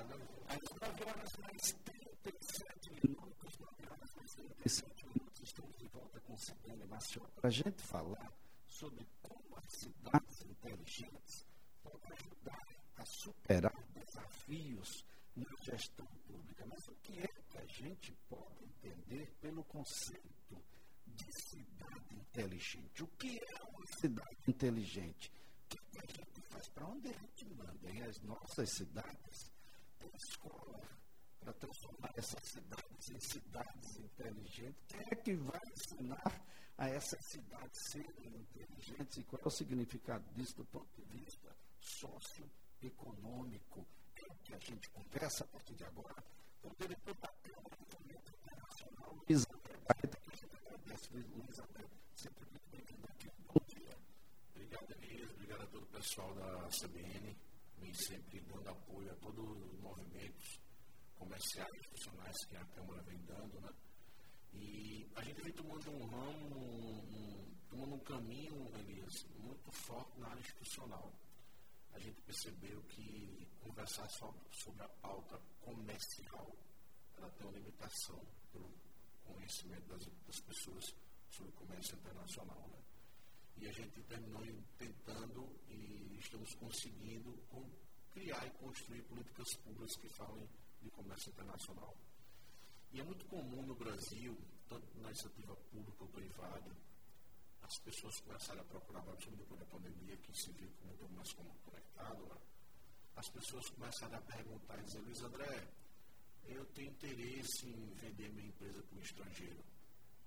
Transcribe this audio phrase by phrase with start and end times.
[0.00, 0.06] Às
[0.80, 6.38] 9 horas mais 37 minutos, 9 horas mais 37 minutos, estamos de volta com o
[6.38, 8.32] Cidane Nacional para a gente falar
[8.66, 11.46] sobre como as cidades inteligentes
[11.82, 12.62] podem ajudar
[12.96, 15.04] a superar desafios
[15.36, 16.64] na gestão pública.
[16.66, 20.64] Mas o que é que a gente pode entender pelo conceito
[21.06, 23.02] de cidade inteligente?
[23.02, 25.30] O que é uma cidade inteligente?
[25.64, 26.68] O que a gente faz?
[26.70, 27.90] Para onde a gente manda?
[27.90, 29.29] Em as nossas cidades,
[30.28, 30.80] escola
[31.38, 34.82] para transformar essas cidades em cidades inteligentes.
[34.88, 36.44] Quem é que vai ensinar
[36.76, 41.54] a essas cidades serem inteligentes e qual é o significado disso do ponto de vista
[41.78, 43.86] socioeconômico?
[44.50, 46.24] que a gente conversa a partir de agora,
[46.60, 51.08] com o diretor da Câmara do Movimento Internacional, Luiz André Barreto, que a gente agradece,
[51.12, 51.84] Luiz André,
[52.14, 53.30] sempre muito bem-vindo aqui.
[53.46, 53.96] Bom dia.
[54.50, 57.36] Obrigado, Elias, obrigado a todo o pessoal da CBN,
[57.80, 60.60] vem sempre dando apoio a todos os movimentos
[61.16, 63.70] comerciais e institucionais que a Câmara vem dando, né?
[64.52, 70.28] E a gente vem tomando um ramo, um, tomando um caminho, Elias, muito forte na
[70.28, 71.12] área institucional
[71.92, 76.56] a gente percebeu que conversar só sobre a pauta comercial,
[77.16, 78.20] ela tem uma limitação
[78.52, 78.70] pelo
[79.24, 80.84] conhecimento das, das pessoas
[81.30, 82.68] sobre o comércio internacional.
[82.68, 82.79] Né?
[83.56, 84.42] E a gente terminou
[84.78, 87.36] tentando e estamos conseguindo
[88.10, 90.48] criar e construir políticas públicas que falem
[90.82, 91.96] de comércio internacional.
[92.92, 94.36] E é muito comum no Brasil,
[94.68, 96.76] tanto na iniciativa pública ou privada,
[97.62, 102.26] as pessoas começaram a procurar, principalmente depois da pandemia, que se viu muito mais conectado,
[102.26, 102.36] né?
[103.14, 105.68] as pessoas começaram a perguntar e dizer, Luiz André,
[106.46, 109.64] eu tenho interesse em vender minha empresa para o estrangeiro.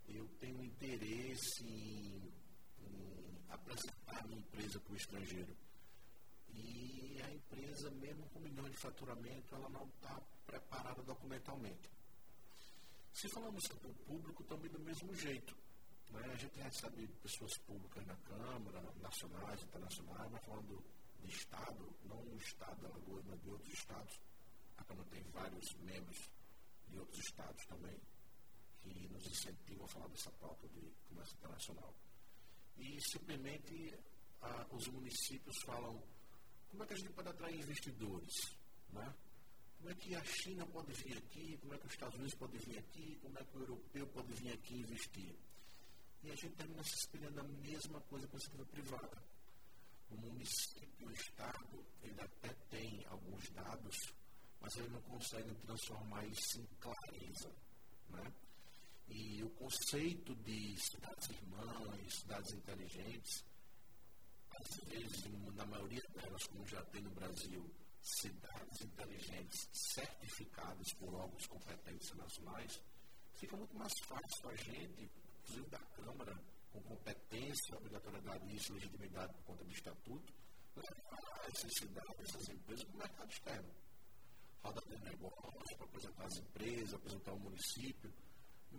[0.07, 2.32] Eu tenho interesse em,
[3.53, 5.55] apresentar minha empresa para o estrangeiro.
[6.49, 11.89] E a empresa, mesmo com milhões de faturamento, ela não está preparada documentalmente.
[13.13, 15.55] Se falamos para o público, também do mesmo jeito.
[16.09, 16.21] Né?
[16.31, 20.83] A gente recebe pessoas públicas na Câmara, nacionais, internacionais, mas falando
[21.19, 24.19] de Estado, não o Estado da Lagoa, mas de outros Estados.
[24.77, 26.29] A Câmara tem vários membros
[26.87, 27.99] de outros Estados também
[28.81, 31.93] que nos incentivam a falar dessa pauta de comércio internacional.
[32.77, 33.93] E simplesmente
[34.41, 36.01] a, os municípios falam
[36.69, 38.33] como é que a gente pode atrair investidores,
[38.91, 39.13] né?
[39.77, 42.59] Como é que a China pode vir aqui, como é que os Estados Unidos podem
[42.61, 45.35] vir aqui, como é que o europeu pode vir aqui investir.
[46.23, 49.23] E a gente termina se espelhando a mesma coisa com a iniciativa privada.
[50.09, 53.97] O município, o Estado, ele até tem alguns dados,
[54.61, 57.51] mas ele não consegue transformar isso em clareza.
[58.09, 58.33] Né?
[59.57, 63.43] Conceito de cidades irmãs, cidades inteligentes,
[64.49, 65.23] às vezes,
[65.55, 72.81] na maioria delas, como já tem no Brasil, cidades inteligentes certificadas por órgãos competentes nacionais,
[73.35, 75.11] fica muito mais fácil para a gente
[75.43, 80.33] inclusive da Câmara, com competência, obrigatoriedade e legitimidade por conta do Estatuto,
[80.75, 83.73] levar essas cidades, essas empresas para o mercado externo.
[84.63, 88.13] Roda de negócio, para apresentar as empresas, apresentar o município,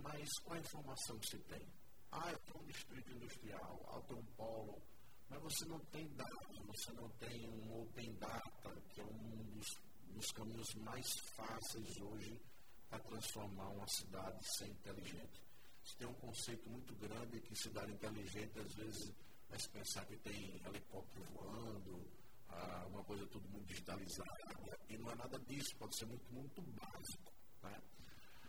[0.02, 1.66] mas qual a informação que você tem?
[2.10, 4.82] Ah, eu tenho um distrito industrial, ah, eu tenho um polo,
[5.28, 9.66] mas você não tem dados, você não tem um open data, que é um dos,
[10.10, 11.06] dos caminhos mais
[11.36, 12.40] fáceis hoje
[12.88, 15.42] para transformar uma cidade ser inteligente.
[15.82, 19.12] Você tem um conceito muito grande que cidade inteligente, às vezes,
[19.48, 22.10] vai se pensar que tem helicóptero voando,
[22.48, 26.62] ah, uma coisa tudo muito digitalizada, e não é nada disso, pode ser muito, muito
[26.62, 27.32] básico.
[27.62, 27.82] Né?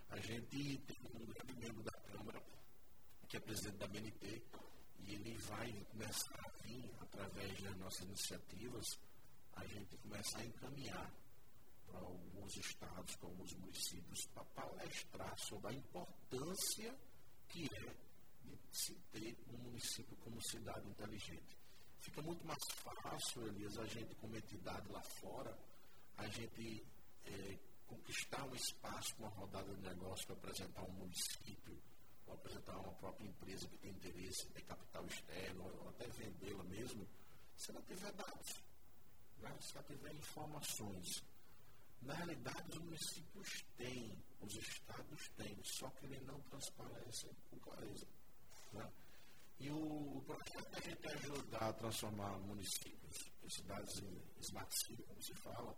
[0.10, 2.42] A gente tem um grande membro da Câmara,
[3.28, 4.44] que é presidente da BNT,
[5.00, 8.86] e ele vai começar a vir, através das nossas iniciativas,
[9.54, 11.14] a gente começar a encaminhar
[11.86, 16.98] para alguns estados, para alguns municípios, para palestrar sobre a importância
[17.48, 17.96] que é
[18.44, 21.58] de se ter um município como cidade inteligente.
[22.00, 25.58] Fica muito mais fácil, Elias, a gente como entidade lá fora,
[26.18, 26.86] a gente
[27.26, 31.82] é, conquistar um espaço uma rodada de negócio para apresentar um município,
[32.28, 36.64] ou apresentar uma própria empresa que tem interesse em ter capital externo, ou até vendê-la
[36.64, 37.08] mesmo,
[37.56, 38.64] se ela tiver dados,
[39.38, 39.56] né?
[39.60, 41.24] se ela tiver informações
[42.06, 48.08] na realidade, os municípios têm, os estados têm, só que eles não transparecem com clareza.
[48.74, 48.92] Né?
[49.60, 55.04] E o, o projeto é a gente ajudar a transformar municípios cidades em smart city,
[55.04, 55.76] como se fala,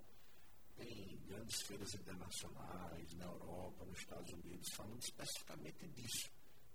[0.78, 6.30] tem grandes feiras internacionais na Europa, nos Estados Unidos, falando especificamente disso.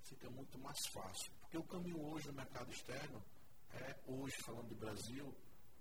[0.04, 1.32] Fica muito mais fácil.
[1.40, 3.22] Porque o caminho hoje no mercado externo
[3.72, 5.34] é, hoje, falando de Brasil,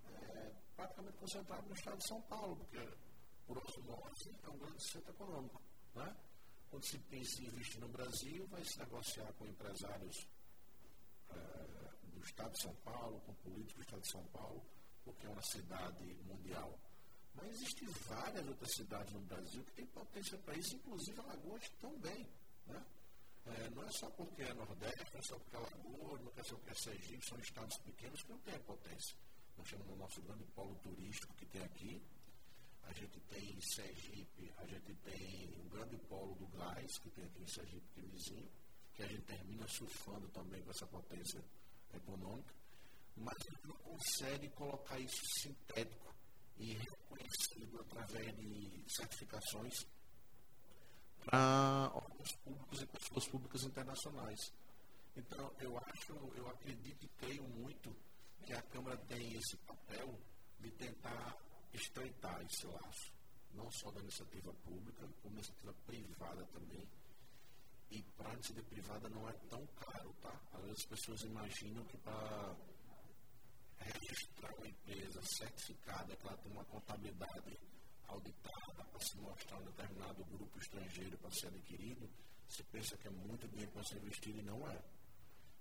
[0.05, 2.79] é praticamente concentrado no estado de São Paulo, porque
[3.45, 5.61] por osmose, é um grande centro econômico.
[5.95, 6.15] Né?
[6.69, 10.27] Quando se pensa em investir no Brasil, vai se negociar com empresários
[11.29, 11.35] é,
[12.03, 14.65] do Estado de São Paulo, com políticos do Estado de São Paulo,
[15.03, 16.79] porque é uma cidade mundial.
[17.35, 22.27] Mas existem várias outras cidades no Brasil que têm potência para isso, inclusive Alagoas também.
[22.67, 22.85] Né?
[23.45, 26.43] É, não é só porque é Nordeste, não é só porque é Alagoas, não é
[26.43, 29.15] só porque é Sergipe, são estados pequenos que não têm a potência.
[29.57, 32.01] Nós temos o nosso grande polo turístico que tem aqui,
[32.83, 37.25] a gente tem em Sergipe, a gente tem o grande polo do gás, que tem
[37.25, 38.51] aqui em Sergipe, que é vizinho,
[38.93, 41.43] que a gente termina surfando também com essa potência
[41.93, 42.53] econômica,
[43.15, 46.13] mas a gente não consegue colocar isso sintético
[46.61, 49.73] e reconhecido através de certificações
[51.25, 54.53] para órgãos públicos e pessoas públicas internacionais.
[55.15, 57.95] Então, eu acho, eu acredito e creio muito
[58.45, 60.19] que a Câmara tem esse papel
[60.59, 61.35] de tentar
[61.73, 63.13] estreitar esse laço,
[63.53, 66.87] não só da iniciativa pública, como da iniciativa privada também.
[67.89, 70.41] E para a iniciativa privada não é tão caro, tá?
[70.53, 72.55] Às vezes as pessoas imaginam que para
[74.41, 77.59] registrar uma empresa certificada, que ela tem uma contabilidade
[78.07, 82.09] auditada para se mostrar um determinado grupo estrangeiro para ser adquirido,
[82.49, 84.83] se pensa que é muito dinheiro para ser investido e não é.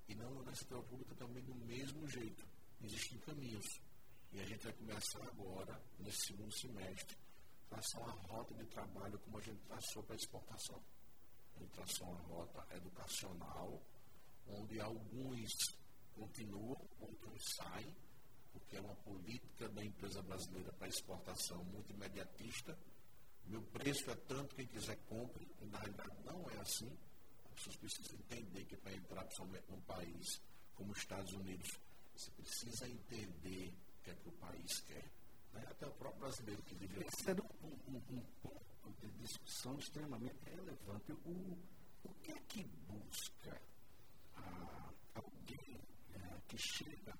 [0.08, 2.44] E não na iniciativa pública também do mesmo jeito.
[2.82, 3.66] Existem caminhos.
[4.32, 7.16] E a gente vai começar agora, nesse segundo semestre,
[7.68, 10.82] traçar uma rota de trabalho como a gente traçou para exportação.
[11.56, 13.82] A gente traçou uma rota educacional,
[14.46, 15.50] onde alguns
[16.14, 17.94] continuam, outros saem,
[18.52, 22.76] porque é uma política da empresa brasileira para exportação muito imediatista.
[23.46, 26.90] Meu preço é tanto, quem quiser compre, na realidade não é assim.
[27.44, 30.40] As pessoas precisam entender que para entrar principalmente num país
[30.74, 31.68] como os Estados Unidos,
[32.14, 35.04] você precisa entender que é que o país quer.
[35.52, 35.64] Né?
[35.68, 40.38] Até o próprio brasileiro que vive Esse era um, um, um, ponto de discussão extremamente
[40.44, 41.12] relevante.
[41.24, 41.58] O,
[42.04, 43.60] o que é que busca
[44.36, 45.80] ah, alguém
[46.14, 47.14] eh, que chega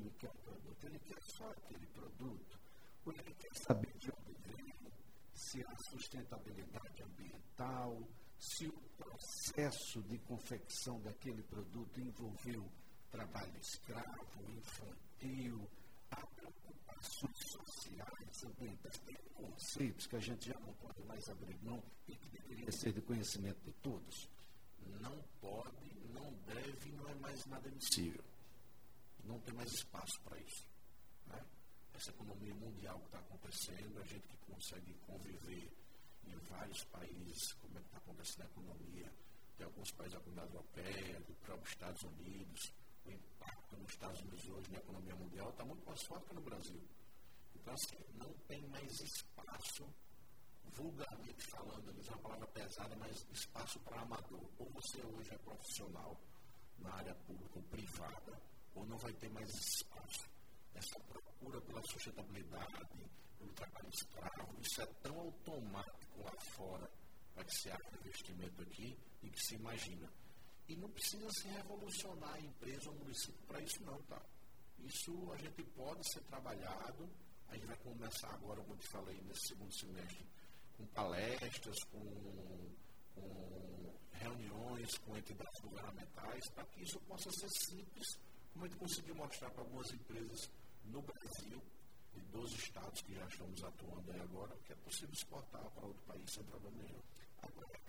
[0.00, 0.86] Brasil e quer produto?
[0.86, 2.60] Ele quer só aquele produto?
[3.04, 4.92] Ou ele quer saber de onde vem,
[5.34, 8.08] se há sustentabilidade ambiental,
[8.38, 12.66] se o processo de confecção daquele produto envolveu
[13.10, 15.68] trabalho escravo, infantil,
[16.10, 21.82] há preocupações sociais, ambientais, tem conceitos que a gente já não pode mais abrir mão
[22.08, 24.30] e que deveria ser de conhecimento de todos.
[25.00, 28.31] Não pode, não deve, não é mais nada admissível.
[29.24, 30.66] Não tem mais espaço para isso.
[31.26, 31.44] Né?
[31.94, 35.72] Essa economia mundial que está acontecendo, a gente que consegue conviver
[36.24, 39.12] em vários países, como é que está acontecendo a economia,
[39.56, 42.72] tem alguns países da comunidade europeia, do próprio Estados Unidos,
[43.04, 46.42] o impacto nos Estados Unidos hoje na economia mundial está muito mais forte que no
[46.42, 46.82] Brasil.
[47.54, 49.94] Então, assim, não tem mais espaço,
[50.74, 54.50] vulgarmente falando, é uma palavra pesada, mas espaço para amador.
[54.58, 56.20] Ou você hoje é profissional
[56.78, 58.42] na área pública ou privada,
[58.74, 60.30] ou não vai ter mais espaço.
[60.74, 66.90] Essa procura pela sustentabilidade, pelo trabalho escravo, isso é tão automático lá fora
[67.34, 70.10] para que se haja investimento aqui e que se imagina
[70.68, 74.22] e não precisa se revolucionar a empresa ou o município para isso não, tá?
[74.78, 77.08] Isso a gente pode ser trabalhado.
[77.48, 80.26] A gente vai começar agora, como eu te falei, nesse segundo semestre,
[80.76, 82.70] com palestras, com,
[83.14, 83.62] com
[84.12, 88.18] reuniões com entidades governamentais, para que isso possa ser simples,
[88.52, 90.50] como a gente conseguiu mostrar para algumas empresas
[90.84, 91.62] no Brasil,
[92.12, 96.02] de 12 estados que já estamos atuando aí agora, que é possível exportar para outro
[96.04, 97.00] país sem problema nenhum.
[97.42, 97.80] Agora,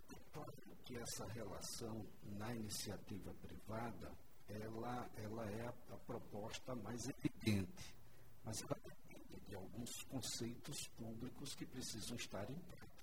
[0.86, 4.12] que essa relação na iniciativa privada
[4.48, 7.96] ela, ela é a, a proposta mais evidente,
[8.44, 12.94] mas ela depende de alguns conceitos públicos que precisam estar em prática.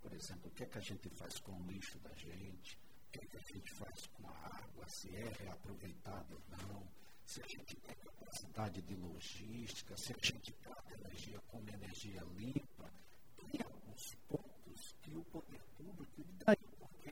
[0.00, 3.10] Por exemplo, o que é que a gente faz com o lixo da gente, o
[3.10, 6.86] que é que a gente faz com a água, se é reaproveitado ou não,
[7.24, 12.92] se a gente tem capacidade de logística, se a gente trata energia como energia limpa,
[13.36, 16.56] tem alguns pontos que o poder público, daí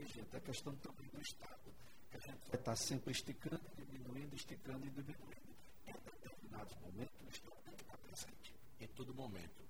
[0.04, 1.74] gente, a questão também do Estado,
[2.10, 5.56] que a gente vai estar sempre esticando, diminuindo, esticando e diminuindo.
[5.86, 8.54] Em determinados momentos, o Estado tem que estar presente.
[8.80, 9.66] Em todo momento,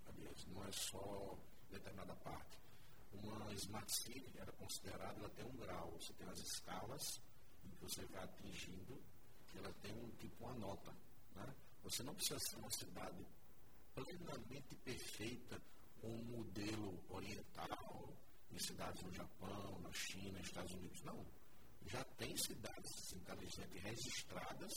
[0.48, 1.38] não é só
[1.70, 2.55] determinada parte.
[3.22, 7.20] Uma Smart City era considerada, tem um grau, você tem as escalas
[7.64, 9.02] em que você vai atingindo,
[9.54, 10.92] ela tem um tipo, uma nota.
[11.34, 11.54] Né?
[11.82, 13.26] Você não precisa ser uma cidade
[13.94, 15.60] plenamente perfeita
[16.00, 18.12] com um modelo oriental,
[18.50, 21.02] em cidades no Japão, na China, nos Estados Unidos.
[21.02, 21.26] Não.
[21.86, 24.72] Já tem cidades inteligentes registradas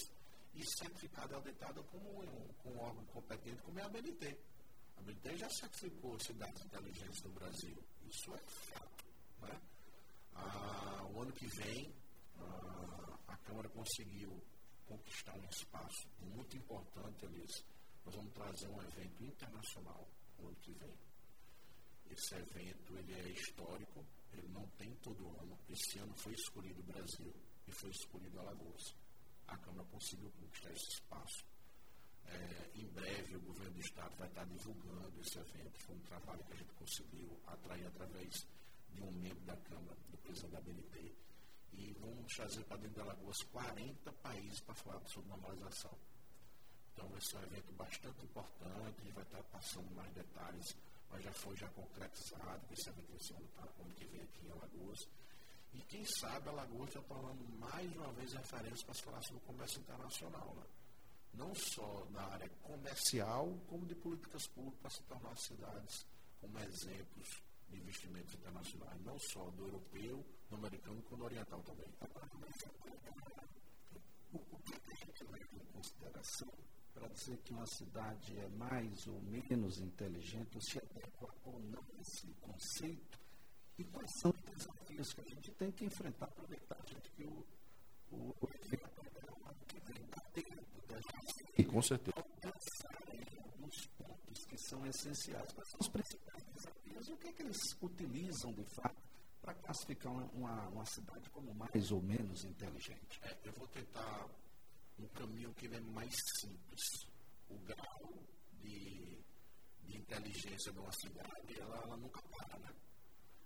[0.53, 2.23] e certificada auditada como
[2.63, 4.37] com um órgão competente, como é a BNT.
[5.07, 7.77] A já certificou cidades inteligentes no Brasil.
[8.09, 9.05] Isso é fato.
[9.41, 9.61] Né?
[10.33, 11.93] Ah, o ano que vem,
[12.39, 14.41] ah, a Câmara conseguiu
[14.85, 17.63] conquistar um espaço muito importante, Elias.
[18.05, 20.07] Nós vamos trazer um evento internacional
[20.39, 20.97] no ano que vem.
[22.09, 25.57] Esse evento ele é histórico, ele não tem todo ano.
[25.69, 27.33] Esse ano foi escolhido o Brasil
[27.67, 28.95] e foi escolhido Alagoas.
[29.47, 31.45] A Câmara conseguiu conquistar esse espaço.
[32.31, 35.79] É, em breve, o governo do Estado vai estar divulgando esse evento.
[35.79, 38.47] Foi um trabalho que a gente conseguiu atrair através
[38.91, 41.15] de um membro da Câmara, do presidente da BNT.
[41.73, 45.97] E vamos trazer para dentro de Alagoas 40 países para falar sobre normalização.
[46.93, 49.03] Então, esse é um evento bastante importante.
[49.03, 50.75] Gente vai estar passando mais detalhes
[51.09, 54.99] mas já foi já concretizado, esse evento vai ser ano que vem aqui em Alagoas.
[55.73, 59.45] E quem sabe Alagoas já tornando mais uma vez referência para se falar sobre o
[59.45, 60.55] comércio internacional.
[60.55, 60.63] Né?
[61.33, 66.05] Não só na área comercial, como de políticas públicas para se tornar cidades
[66.39, 71.87] como exemplos de investimentos internacionais, não só do europeu, do americano, como do oriental também.
[74.33, 76.49] O que a gente leva em consideração
[76.93, 81.81] para dizer que uma cidade é mais ou menos inteligente, ou se adequa ou não
[81.81, 83.19] a esse conceito,
[83.77, 87.45] e quais são os desafios que a gente tem que enfrentar, aproveitar gente, que o,
[88.11, 88.89] o evento
[89.67, 91.68] que vem está dentro da gente.
[91.79, 92.21] Com certeza.
[92.41, 92.89] Pensar
[93.45, 95.53] alguns pontos que são essenciais.
[95.53, 99.01] Quais são os principais desafios o que, é que eles utilizam, de fato,
[99.41, 103.21] para classificar uma, uma, uma, cidade como mais ou menos inteligente?
[103.23, 104.27] É, eu vou tentar
[104.99, 106.81] um caminho que é mais simples.
[107.47, 108.27] O grau
[108.59, 109.23] de,
[109.85, 112.75] de inteligência de uma cidade, ela, ela nunca para, né?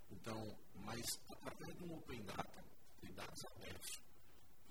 [0.09, 2.65] Então, mas através de um Open Data,
[2.99, 4.01] de dados abertos,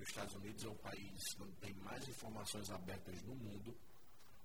[0.02, 3.76] os Estados Unidos é o país onde tem mais informações abertas no mundo,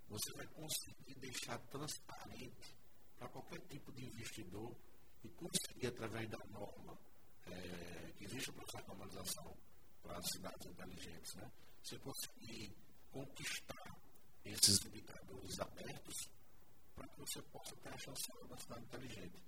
[0.08, 2.76] você vai conseguir deixar transparente
[3.18, 4.76] para qualquer tipo de investidor
[5.24, 6.98] e conseguir, através da norma
[7.48, 9.58] é, que existe para a normalização
[10.04, 11.52] para as cidades inteligentes, né?
[11.84, 12.76] você conseguir
[13.12, 13.98] conquistar
[14.46, 16.30] esses indicadores abertos
[16.96, 19.44] para que você possa ter a chance da cidade inteligente.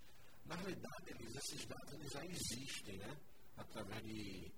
[0.46, 3.18] Na realidade, eles, esses dados eles já existem, né?
[3.58, 4.52] através de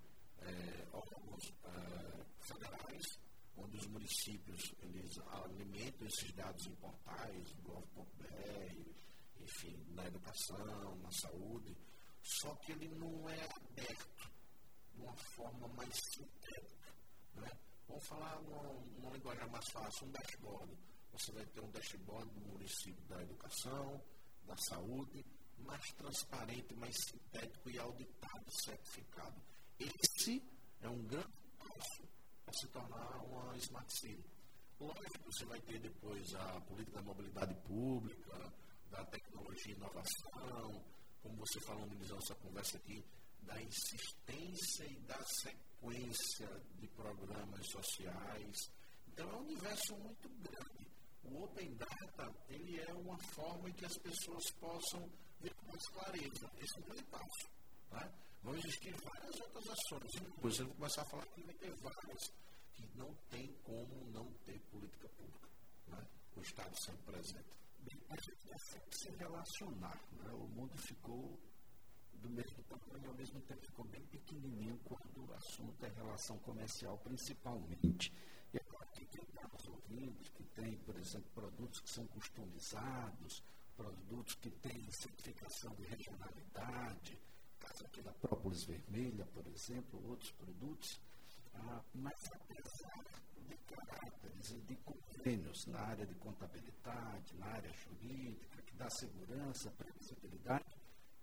[0.46, 3.18] é, órgãos é, federais,
[3.56, 8.92] onde os municípios eles alimentam esses dados em portais, gov.br,
[9.40, 11.76] enfim, na educação, na saúde,
[12.22, 14.32] só que ele não é aberto
[14.94, 16.94] de uma forma mais sintética.
[17.34, 17.50] Né?
[17.88, 20.78] Vamos falar numa, linguagem mais fácil, um dashboard.
[21.12, 24.02] Você vai ter um dashboard do município da educação,
[24.44, 25.24] da saúde,
[25.58, 29.42] mais transparente, mais sintético e auditado, certificado.
[29.82, 30.42] Esse
[30.80, 32.08] é um grande passo
[32.44, 34.24] para se tornar uma Smart City.
[34.78, 38.52] Lógico, você vai ter depois a política da mobilidade pública,
[38.90, 40.84] da tecnologia e inovação,
[41.22, 43.04] como você falou no início da nossa conversa aqui,
[43.42, 46.48] da insistência e da sequência
[46.78, 48.56] de programas sociais.
[49.08, 50.90] Então é um universo muito grande.
[51.24, 55.08] O Open Data ele é uma forma em que as pessoas possam
[55.40, 56.50] ver com mais clareza.
[56.58, 57.50] Esse é primeiro passo.
[57.90, 58.12] Né?
[58.42, 60.12] Vão existir várias outras ações.
[60.20, 62.32] Depois eu vou começar a falar que vai ter várias
[62.74, 65.48] que não tem como não ter política pública.
[65.88, 66.06] Né?
[66.36, 67.62] O Estado sempre presente.
[68.10, 70.00] A gente consegue se relacionar.
[70.12, 70.32] Né?
[70.32, 71.38] O mundo ficou
[72.14, 76.98] do mesmo tamanho, ao mesmo tempo ficou bem pequenininho quando o assunto é relação comercial,
[76.98, 78.12] principalmente.
[78.52, 83.42] E agora, quem está nos ouvindo, que tem, por exemplo, produtos que são customizados,
[83.76, 87.18] produtos que têm certificação de regionalidade,
[87.62, 91.00] caso aqui da própolis vermelha, por exemplo, outros produtos,
[91.54, 93.04] ah, mas apesar
[93.36, 99.70] de caráteres e de convênios na área de contabilidade, na área jurídica, que dá segurança,
[99.72, 100.64] previsibilidade,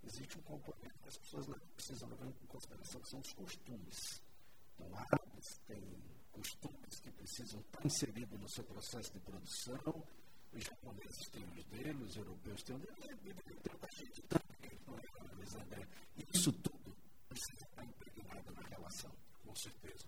[0.04, 4.22] existe um componente que as pessoas precisam levar em consideração, que são os costumes.
[4.76, 10.04] Então, árabes têm costumes que precisam estar inseridos no seu processo de produção,
[10.54, 14.50] os japoneses têm os deles, os europeus têm os e tem muita gente também,
[15.72, 15.88] é,
[16.34, 16.96] Isso tudo
[17.28, 19.12] precisa estar impregnado na relação.
[19.44, 20.08] Com certeza.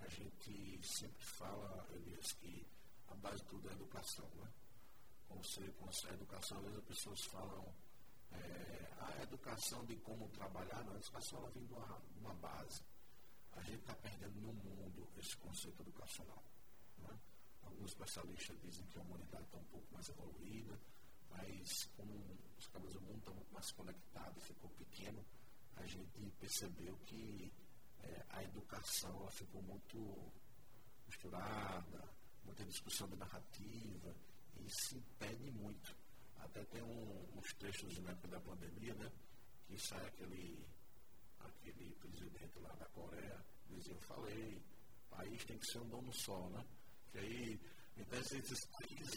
[0.00, 2.66] A gente sempre fala, Elias, que
[3.08, 4.52] a base de tudo é a educação, né?
[5.28, 7.74] Como você, com a educação, às vezes as pessoas falam
[8.32, 12.82] é, a educação de como trabalhar, não, a educação ela vem de uma, uma base.
[13.52, 16.42] A gente está perdendo no mundo esse conceito educacional.
[16.98, 17.18] Né?
[17.70, 20.78] Alguns especialistas dizem que a humanidade está um pouco mais evoluída,
[21.30, 25.24] mas como os cabelos do mundo estão mais conectados, ficou pequeno,
[25.76, 27.52] a gente percebeu que
[28.02, 30.32] é, a educação ela ficou muito
[31.06, 32.08] misturada,
[32.44, 34.14] muita discussão de narrativa,
[34.56, 35.96] e se impede muito
[36.38, 39.10] Até tem um, uns textos na época da pandemia, né?
[39.66, 40.66] Que sai aquele,
[41.38, 44.62] aquele presidente lá da Coreia, eu falei,
[45.08, 46.64] país tem que ser um dono só, né?
[47.12, 47.60] Que aí,
[47.96, 48.58] então esses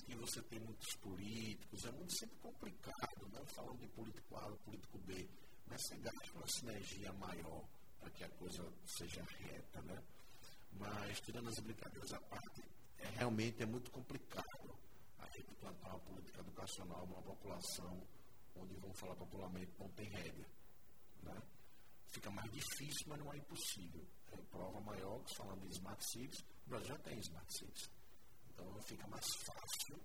[0.06, 4.58] que você tem muitos políticos, é muito sempre complicado, não falando de político A ou
[4.58, 5.30] político B,
[5.68, 7.68] mas você gasta uma sinergia maior
[8.00, 10.04] para que a coisa seja reta, né?
[10.74, 12.64] Mas, tirando as brincadeiras à parte,
[12.98, 14.78] é, realmente é muito complicado
[15.20, 18.02] a gente implantar uma política educacional numa população
[18.56, 20.48] onde, vamos falar popularmente, não tem regra.
[21.22, 21.42] Né?
[22.14, 24.06] Fica mais difícil, mas não é impossível.
[24.32, 27.90] É prova maior falando de Smart Cities, o Brasil já tem Smart Cities.
[28.50, 30.00] Então fica mais fácil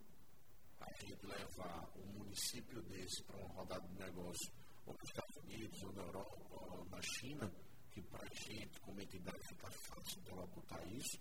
[0.80, 4.52] a gente levar um município desse para uma rodada de negócio
[4.86, 7.52] ou nos Estados Unidos, ou na Europa, ou na China,
[7.90, 11.20] que para a gente, como entidade, fica fácil interlocutar isso,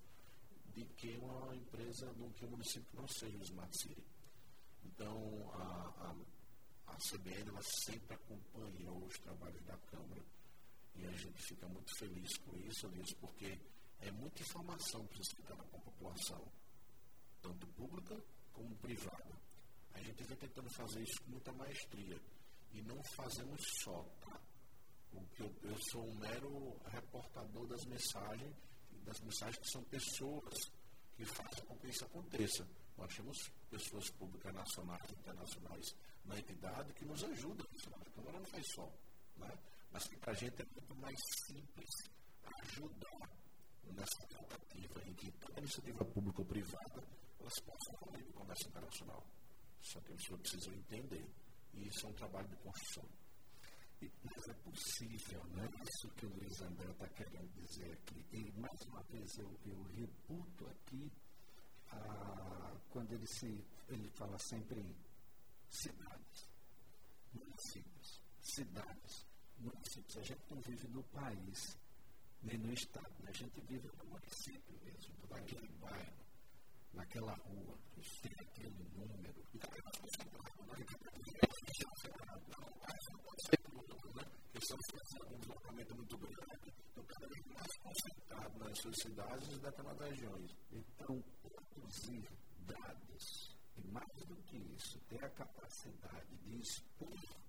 [0.74, 4.06] de que uma empresa, de que um município não seja o Smart City.
[4.86, 6.16] Então, a,
[6.88, 10.24] a, a CBN ela sempre acompanhou os trabalhos da Câmara
[10.98, 13.60] e a gente fica muito feliz com isso, Elias, porque
[14.00, 16.52] é muita informação que precisa ficar com a população,
[17.42, 18.24] tanto pública
[18.54, 19.38] como privada.
[19.94, 22.20] A gente vem tentando fazer isso com muita maestria
[22.72, 24.42] e não fazemos só, tá?
[25.12, 28.56] Porque eu, eu sou um mero reportador das mensagens
[29.08, 30.54] das mensagens que são pessoas
[31.16, 32.68] que fazem com que isso aconteça.
[32.98, 33.38] Nós temos
[33.70, 37.66] pessoas públicas nacionais e internacionais na entidade que nos ajudam.
[37.94, 38.92] A Câmara não faz só.
[39.38, 39.58] Né?
[39.98, 41.90] Mas que para a gente é muito mais simples
[42.62, 43.30] ajudar
[43.96, 47.04] nessa tentativa em que toda iniciativa pública ou privada
[47.40, 49.28] elas possam fazer o comércio internacional.
[49.82, 51.28] Só que pessoas precisam entender.
[51.74, 53.10] E isso é um trabalho de construção.
[54.00, 55.68] Mas é possível, né?
[55.82, 58.24] Isso que o Luiz André está querendo dizer aqui.
[58.34, 61.12] E, mais uma vez, eu, eu reputo aqui
[61.90, 64.96] ah, quando ele, se, ele fala sempre em
[65.72, 66.48] cidades,
[67.34, 69.26] municípios, cidades,
[69.60, 69.87] municípios.
[70.18, 71.78] A gente não vive no país,
[72.42, 73.30] nem no estado, né?
[73.30, 76.26] a gente vive no município mesmo, naquele bairro,
[76.92, 77.78] naquela rua,
[78.24, 79.44] tem aquele número.
[79.54, 80.12] E vez mais
[82.02, 82.48] centrado,
[84.16, 84.26] né?
[84.56, 89.60] estamos fazendo um deslocamento muito grande, então cada vez mais concentrado nas suas cidades e
[89.60, 90.52] daquelas regiões.
[90.72, 92.28] Então, produzir
[92.66, 97.47] dados, e mais do que isso, ter a capacidade de expor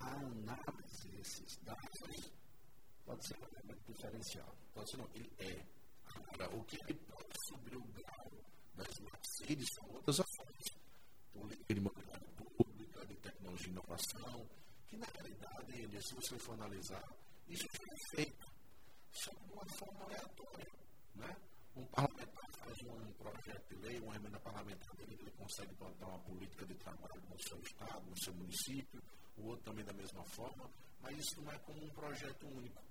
[0.00, 2.32] a análise desses dados,
[3.04, 4.56] pode ser um elemento diferencial.
[4.74, 5.66] Pode ser não, ele é.
[6.04, 8.30] Agora, o que ele pode subir o grau
[8.74, 8.88] das
[9.22, 10.64] cities são outras ações.
[11.32, 14.48] Política de mobilidade pública, de tecnologia e inovação,
[14.88, 17.02] que na realidade, ele, se você for analisar,
[17.48, 18.46] isso foi feito
[19.12, 20.72] só de uma forma aleatória.
[21.14, 21.36] Né?
[21.76, 26.66] Um parlamentar faz um projeto de lei, uma emenda parlamentar ele consegue plantar uma política
[26.66, 29.02] de trabalho no seu estado, no seu município,
[29.38, 30.70] o outro também da mesma forma,
[31.00, 32.82] mas isso não é como um projeto único.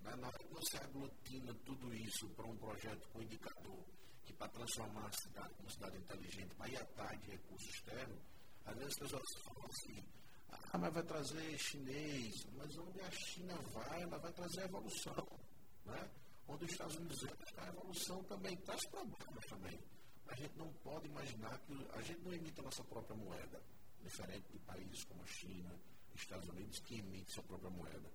[0.00, 0.14] Né?
[0.16, 3.84] Na hora que você aglutina tudo isso para um projeto com indicador,
[4.24, 8.20] que para transformar a cidade como cidade inteligente vai ir atrás de recursos externos,
[8.64, 10.04] às vezes as pessoas falam assim,
[10.50, 12.46] ah, mas vai trazer chinês.
[12.52, 15.40] Mas onde a China vai, ela vai trazer evolução.
[15.84, 16.10] Né?
[16.46, 19.80] Onde os Estados Unidos vai, a evolução também traz problemas também.
[20.28, 23.62] A gente não pode imaginar que a gente não emite a nossa própria moeda,
[24.02, 25.78] diferente de países como a China,
[26.14, 28.10] Estados Unidos, que emitem sua própria moeda.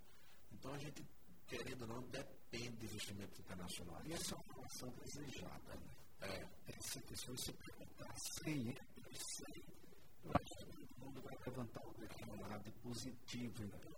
[0.52, 1.06] Então a gente,
[1.48, 4.02] querendo ou não, depende de investimento internacional.
[4.06, 5.76] E essa é uma relação desejada.
[5.76, 5.89] Né?
[6.22, 8.80] É, essa questão se perguntar sem ele,
[9.13, 9.63] sem
[11.04, 13.63] mundo vai levantar o dedo lado positivo.
[13.63, 13.91] Então,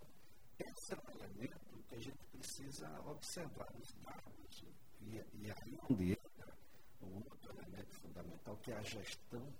[0.58, 4.64] esse é um elemento que a gente precisa observar os dados.
[5.00, 6.58] E, e aí onde entra
[7.00, 9.54] o outro elemento fundamental, que é a gestão.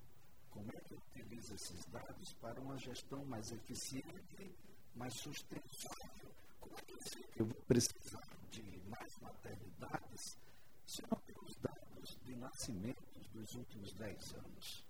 [0.56, 4.56] Como é que utiliza esses dados para uma gestão mais eficiente,
[4.94, 6.34] mais sustentável?
[6.60, 10.38] Como é que eu vou precisar de mais maternidades
[10.86, 14.84] se não temos dados de nascimentos dos últimos 10 anos?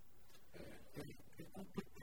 [0.54, 1.96] É, é, é complicado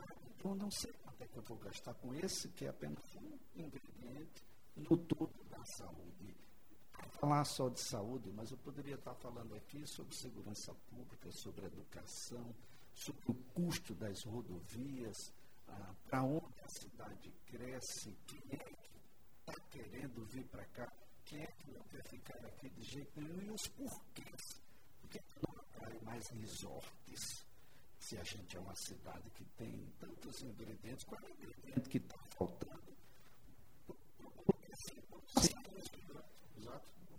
[0.43, 3.39] então, não sei quanto é que eu vou gastar com esse, que é apenas um
[3.55, 4.43] ingrediente
[4.75, 6.35] no todo da saúde.
[7.11, 12.53] Falar só de saúde, mas eu poderia estar falando aqui sobre segurança pública, sobre educação,
[12.95, 15.17] sobre o custo das rodovias,
[15.67, 18.99] ah, para onde a cidade cresce, quem é que
[19.39, 20.91] está querendo vir para cá,
[21.25, 24.61] quem é que não quer ficar aqui de jeito nenhum e os porquês.
[25.01, 27.43] Por que não atrai mais resorts?
[28.03, 31.97] se a gente é uma cidade que tem tantos ingredientes, qual é o ingrediente que
[31.97, 32.93] está faltando?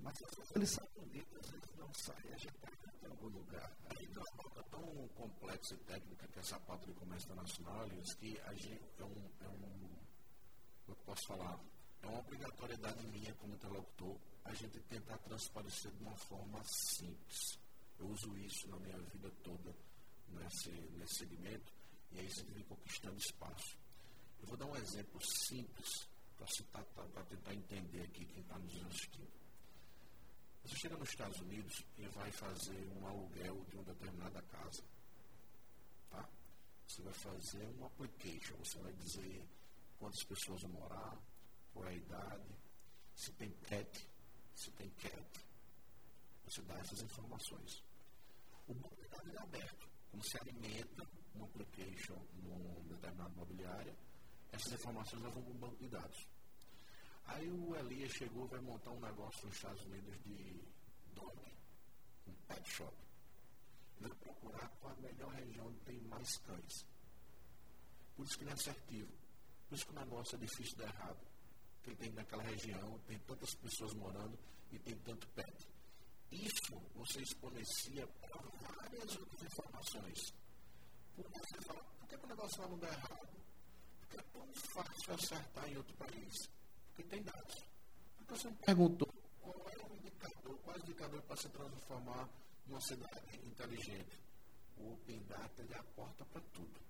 [0.01, 0.15] Mas
[0.55, 3.77] eles são bonitos, eles não saem, a gente está em algum lugar.
[3.89, 4.34] Aí pauta
[4.75, 9.05] tão complexa e técnica que essa pauta de comércio internacional, Elias, que a gente, é
[9.05, 9.97] um, é um,
[10.87, 11.59] é eu posso falar,
[12.03, 17.59] é uma obrigatoriedade minha como interlocutor a gente tentar transparecer de uma forma simples.
[17.99, 19.75] Eu uso isso na minha vida toda
[20.29, 21.73] nesse, nesse segmento
[22.13, 23.79] e aí você vem conquistando espaço.
[24.41, 29.44] Eu vou dar um exemplo simples para tentar entender aqui quem está nos assistindo.
[30.65, 34.83] Você chega nos Estados Unidos e vai fazer um aluguel de uma determinada casa.
[36.11, 36.27] Tá?
[36.87, 39.47] Você vai fazer um application, você vai dizer
[39.99, 41.19] quantas pessoas vão morar,
[41.73, 42.49] qual é a idade,
[43.15, 44.09] se tem pet,
[44.55, 45.47] se tem cat.
[46.45, 47.85] Você dá essas informações.
[48.67, 49.89] O banco de dados é aberto.
[50.11, 53.95] Como se alimenta um application num determinado imobiliária,
[54.51, 56.34] essas informações vão para o banco de dados.
[57.27, 60.63] Aí o Elias chegou, vai montar um negócio nos Estados Unidos de
[61.15, 61.39] dog,
[62.27, 62.95] um pet shop.
[63.99, 66.87] Ele vai procurar qual a melhor região onde tem mais cães.
[68.17, 69.13] Por isso que ele é assertivo.
[69.69, 71.27] Por isso que o negócio é difícil de errado.
[71.83, 74.39] Porque tem naquela região, tem tantas pessoas morando
[74.71, 75.69] e tem tanto pet.
[76.31, 80.35] Isso você exponencia para várias outras informações.
[81.15, 83.37] Por você fala, por que o negócio não dar errado?
[84.01, 86.35] Porque é tão fácil acertar em outro país.
[86.95, 87.67] Porque tem dados.
[88.17, 89.09] Porque você me perguntou
[89.41, 92.29] qual é o indicador, qual é indicador para se transformar
[92.67, 94.21] numa cidade inteligente.
[94.77, 96.81] O Open Data ele aporta para tudo.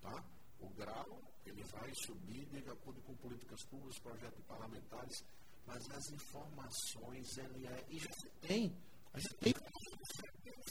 [0.00, 0.24] Tá?
[0.60, 5.24] O grau ele vai subir de acordo com políticas públicas, projetos parlamentares,
[5.66, 7.84] mas as informações ele é.
[7.88, 8.76] E já tem.
[9.12, 9.54] A gente tem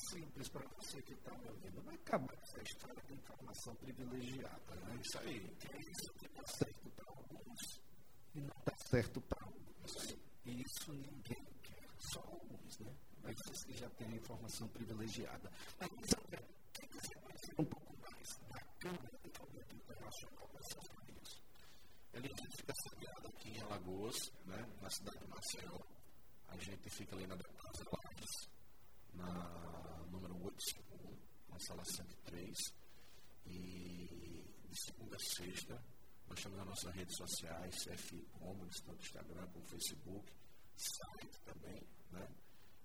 [0.10, 1.84] simples para você que está me ouvindo.
[1.84, 4.76] Não acabar com essa história de informação privilegiada.
[4.76, 5.02] Né?
[5.04, 5.38] Isso aí.
[5.69, 7.84] É isso que está certo para alguns
[8.36, 10.17] e não está certo para outros.
[10.46, 12.93] E isso ninguém quer, só alguns, né?
[13.22, 15.52] Mas vocês que já têm a informação privilegiada.
[15.80, 21.41] Mas, Isabel, quem quiser conhecer um pouco mais da Câmara de Fomento Internacional dessas famílias?
[22.13, 24.15] Ele fica sediado aqui em Alagoas,
[24.46, 25.80] né, na cidade de Maceió.
[26.48, 28.50] A gente fica ali na Casa Lages,
[29.13, 31.17] na número 851,
[31.50, 32.58] na sala 103.
[33.46, 34.13] E
[34.69, 35.84] de segunda a sexta,
[36.28, 40.32] nós estamos nas nossas redes sociais, CF Commons, tanto Instagram como Facebook,
[40.76, 41.82] site também,
[42.12, 42.28] né?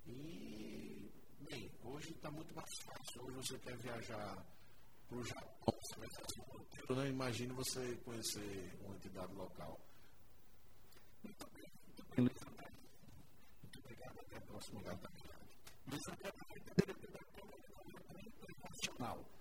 [0.06, 3.22] E, bem, hoje está muito mais fácil.
[3.24, 4.46] Hoje você quer viajar
[5.06, 6.86] para o Japão, você vai fazer um roteiro.
[6.88, 9.80] Eu não imagino você conhecer uma entidade local.
[11.22, 12.78] Muito bem, muito bem, Luiz Antônio.
[13.62, 15.58] Muito obrigado, até a próxima oportunidade.
[15.86, 16.34] Luiz Antônio,
[16.76, 19.38] diretor da Câmara Internacional.